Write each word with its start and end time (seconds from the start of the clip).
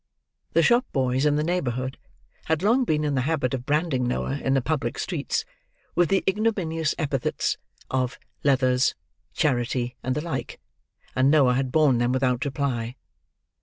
The 0.53 0.63
shop 0.63 0.87
boys 0.91 1.27
in 1.27 1.35
the 1.35 1.43
neighbourhood 1.43 1.99
had 2.45 2.63
long 2.63 2.85
been 2.85 3.03
in 3.03 3.13
the 3.13 3.21
habit 3.21 3.53
of 3.53 3.67
branding 3.67 4.03
Noah 4.07 4.39
in 4.39 4.55
the 4.55 4.59
public 4.63 4.97
streets, 4.97 5.45
with 5.93 6.09
the 6.09 6.23
ignominious 6.27 6.95
epithets 6.97 7.59
of 7.91 8.17
"leathers," 8.43 8.95
"charity," 9.35 9.95
and 10.01 10.15
the 10.15 10.21
like; 10.21 10.59
and 11.15 11.29
Noah 11.29 11.53
had 11.53 11.71
bourne 11.71 11.99
them 11.99 12.13
without 12.13 12.45
reply. 12.45 12.95